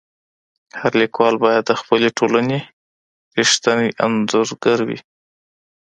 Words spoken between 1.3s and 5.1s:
بايد د خپلي ټولني رښتينی انځورګر وي.